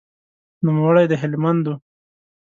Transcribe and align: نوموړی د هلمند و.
نوموړی 0.65 1.05
د 1.09 1.13
هلمند 1.21 1.63
و. 1.67 1.73